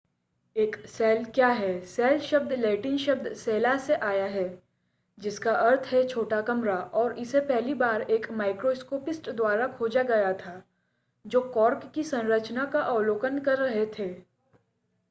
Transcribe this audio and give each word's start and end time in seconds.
एक 0.55 0.75
सेल 0.89 1.23
क्या 1.25 1.47
है 1.49 1.67
सेल 1.87 2.17
शब्द 2.19 2.53
लैटिन 2.53 2.97
शब्द 2.97 3.27
cella 3.39 3.77
से 3.79 3.95
आया 4.03 4.25
है 4.27 4.45
जिसका 5.17 5.51
अर्थ 5.59 5.85
है 5.87 6.03
छोटा 6.07 6.41
कमरा 6.49 6.77
और 6.95 7.17
इसे 7.19 7.39
पहली 7.45 7.73
बार 7.83 8.01
एक 8.11 8.29
माइक्रोस्कोपिस्ट 8.39 9.29
द्वारा 9.31 9.67
खोजा 9.77 10.03
गया 10.07 10.33
था 10.37 10.61
जो 11.25 11.41
कॉर्क 11.53 11.89
की 11.95 12.03
संरचना 12.07 12.65
का 12.67 12.81
अवलोकन 12.89 13.39
कर 13.41 13.57
रहे 13.59 13.85
थे 13.99 14.13